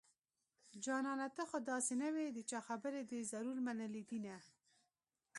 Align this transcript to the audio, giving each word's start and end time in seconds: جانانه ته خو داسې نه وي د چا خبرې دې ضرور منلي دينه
جانانه 0.83 1.27
ته 1.35 1.43
خو 1.49 1.57
داسې 1.71 1.93
نه 2.01 2.09
وي 2.15 2.27
د 2.31 2.39
چا 2.49 2.59
خبرې 2.67 3.01
دې 3.09 3.19
ضرور 3.31 3.57
منلي 3.67 4.03
دينه 4.09 4.37